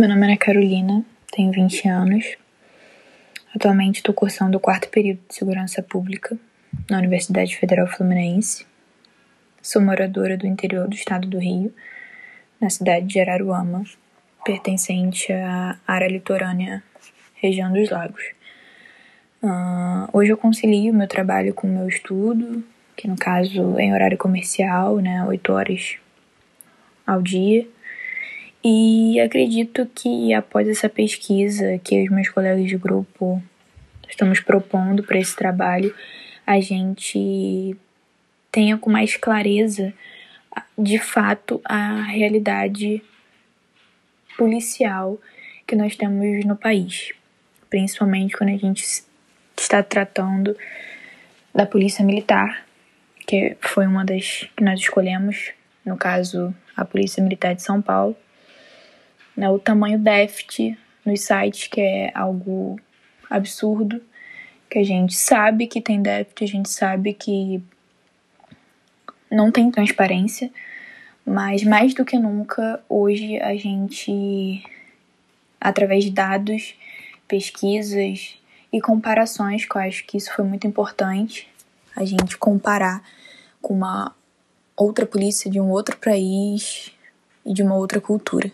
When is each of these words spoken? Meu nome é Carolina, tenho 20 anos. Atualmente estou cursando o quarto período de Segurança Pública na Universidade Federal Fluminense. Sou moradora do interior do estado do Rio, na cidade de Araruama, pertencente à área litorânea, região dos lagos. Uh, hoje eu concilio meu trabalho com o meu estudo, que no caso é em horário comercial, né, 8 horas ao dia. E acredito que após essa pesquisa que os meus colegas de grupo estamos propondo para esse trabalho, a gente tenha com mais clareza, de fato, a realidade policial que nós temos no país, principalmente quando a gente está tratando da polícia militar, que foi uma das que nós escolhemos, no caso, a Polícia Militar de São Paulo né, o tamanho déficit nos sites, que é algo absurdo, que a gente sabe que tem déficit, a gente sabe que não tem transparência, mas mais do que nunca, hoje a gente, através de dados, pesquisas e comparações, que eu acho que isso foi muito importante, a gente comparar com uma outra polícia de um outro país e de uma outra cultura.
Meu 0.00 0.08
nome 0.08 0.32
é 0.32 0.36
Carolina, 0.38 1.04
tenho 1.30 1.52
20 1.52 1.86
anos. 1.86 2.38
Atualmente 3.54 3.96
estou 3.96 4.14
cursando 4.14 4.56
o 4.56 4.60
quarto 4.60 4.88
período 4.88 5.20
de 5.28 5.34
Segurança 5.34 5.82
Pública 5.82 6.38
na 6.88 6.96
Universidade 6.96 7.54
Federal 7.54 7.86
Fluminense. 7.86 8.66
Sou 9.60 9.82
moradora 9.82 10.38
do 10.38 10.46
interior 10.46 10.88
do 10.88 10.94
estado 10.94 11.28
do 11.28 11.38
Rio, 11.38 11.70
na 12.58 12.70
cidade 12.70 13.08
de 13.08 13.20
Araruama, 13.20 13.84
pertencente 14.42 15.34
à 15.34 15.78
área 15.86 16.08
litorânea, 16.08 16.82
região 17.34 17.70
dos 17.70 17.90
lagos. 17.90 18.24
Uh, 19.42 20.08
hoje 20.14 20.32
eu 20.32 20.38
concilio 20.38 20.94
meu 20.94 21.08
trabalho 21.08 21.52
com 21.52 21.68
o 21.68 21.70
meu 21.70 21.86
estudo, 21.86 22.64
que 22.96 23.06
no 23.06 23.18
caso 23.18 23.78
é 23.78 23.82
em 23.82 23.92
horário 23.92 24.16
comercial, 24.16 24.96
né, 24.96 25.22
8 25.26 25.52
horas 25.52 25.96
ao 27.06 27.20
dia. 27.20 27.68
E 28.62 29.18
acredito 29.20 29.86
que 29.86 30.34
após 30.34 30.68
essa 30.68 30.86
pesquisa 30.86 31.78
que 31.82 32.02
os 32.02 32.10
meus 32.10 32.28
colegas 32.28 32.68
de 32.68 32.76
grupo 32.76 33.42
estamos 34.06 34.40
propondo 34.40 35.02
para 35.02 35.18
esse 35.18 35.34
trabalho, 35.34 35.94
a 36.46 36.60
gente 36.60 37.74
tenha 38.52 38.76
com 38.76 38.90
mais 38.90 39.16
clareza, 39.16 39.94
de 40.76 40.98
fato, 40.98 41.58
a 41.64 42.02
realidade 42.02 43.02
policial 44.36 45.18
que 45.66 45.74
nós 45.74 45.96
temos 45.96 46.44
no 46.44 46.56
país, 46.56 47.12
principalmente 47.70 48.36
quando 48.36 48.50
a 48.50 48.58
gente 48.58 48.84
está 49.58 49.82
tratando 49.82 50.54
da 51.54 51.64
polícia 51.64 52.04
militar, 52.04 52.66
que 53.26 53.56
foi 53.60 53.86
uma 53.86 54.04
das 54.04 54.50
que 54.54 54.62
nós 54.62 54.80
escolhemos, 54.80 55.52
no 55.82 55.96
caso, 55.96 56.54
a 56.76 56.84
Polícia 56.84 57.22
Militar 57.22 57.54
de 57.54 57.62
São 57.62 57.80
Paulo 57.80 58.14
né, 59.40 59.48
o 59.48 59.58
tamanho 59.58 59.98
déficit 59.98 60.78
nos 61.02 61.22
sites, 61.22 61.66
que 61.66 61.80
é 61.80 62.12
algo 62.14 62.78
absurdo, 63.30 64.02
que 64.68 64.78
a 64.78 64.84
gente 64.84 65.14
sabe 65.14 65.66
que 65.66 65.80
tem 65.80 66.02
déficit, 66.02 66.44
a 66.44 66.46
gente 66.46 66.68
sabe 66.68 67.14
que 67.14 67.62
não 69.30 69.50
tem 69.50 69.70
transparência, 69.70 70.50
mas 71.24 71.64
mais 71.64 71.94
do 71.94 72.04
que 72.04 72.18
nunca, 72.18 72.84
hoje 72.86 73.40
a 73.40 73.56
gente, 73.56 74.62
através 75.58 76.04
de 76.04 76.10
dados, 76.10 76.74
pesquisas 77.26 78.38
e 78.70 78.78
comparações, 78.78 79.64
que 79.64 79.74
eu 79.74 79.80
acho 79.80 80.04
que 80.04 80.18
isso 80.18 80.34
foi 80.34 80.44
muito 80.44 80.66
importante, 80.66 81.48
a 81.96 82.04
gente 82.04 82.36
comparar 82.36 83.02
com 83.62 83.72
uma 83.72 84.14
outra 84.76 85.06
polícia 85.06 85.50
de 85.50 85.58
um 85.58 85.70
outro 85.70 85.96
país 85.96 86.92
e 87.46 87.54
de 87.54 87.62
uma 87.62 87.76
outra 87.76 88.02
cultura. 88.02 88.52